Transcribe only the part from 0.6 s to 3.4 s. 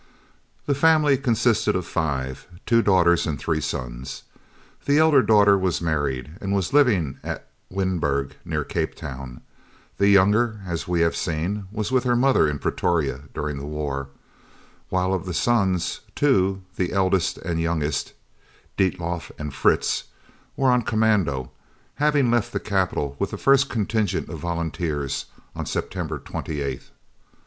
The family consisted of five, two daughters and